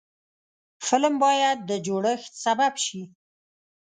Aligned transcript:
فلم 0.87 1.15
باید 1.23 1.57
د 1.69 1.71
جوړښت 1.85 2.31
سبب 2.45 2.73
شي 2.85 3.01